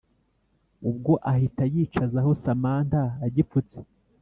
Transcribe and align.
ubwo 0.89 1.13
ahita 1.31 1.63
yicazaho 1.73 2.31
samantha 2.43 3.01
agipfutse 3.25 3.79